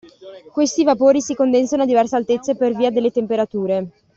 [0.51, 3.89] Questi vapori si condensano a diverse altezze per via delle temperature.